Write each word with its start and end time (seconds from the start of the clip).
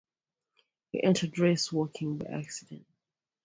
He 0.91 1.03
entered 1.03 1.37
race-walking 1.37 2.17
by 2.17 2.25
accident. 2.31 2.87